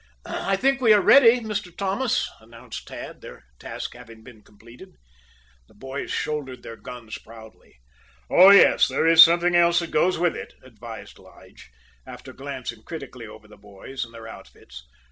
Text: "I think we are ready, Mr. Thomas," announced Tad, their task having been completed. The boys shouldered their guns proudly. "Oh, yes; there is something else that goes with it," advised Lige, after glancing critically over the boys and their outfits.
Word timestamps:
"I 0.25 0.55
think 0.55 0.81
we 0.81 0.93
are 0.93 0.99
ready, 0.99 1.41
Mr. 1.41 1.71
Thomas," 1.77 2.27
announced 2.39 2.87
Tad, 2.87 3.21
their 3.21 3.45
task 3.59 3.93
having 3.93 4.23
been 4.23 4.41
completed. 4.41 4.95
The 5.67 5.75
boys 5.75 6.09
shouldered 6.11 6.63
their 6.63 6.75
guns 6.75 7.19
proudly. 7.19 7.75
"Oh, 8.27 8.49
yes; 8.49 8.87
there 8.87 9.05
is 9.05 9.21
something 9.21 9.53
else 9.53 9.77
that 9.77 9.91
goes 9.91 10.17
with 10.17 10.35
it," 10.35 10.55
advised 10.63 11.19
Lige, 11.19 11.69
after 12.03 12.33
glancing 12.33 12.81
critically 12.81 13.27
over 13.27 13.47
the 13.47 13.57
boys 13.57 14.03
and 14.03 14.11
their 14.11 14.27
outfits. 14.27 14.87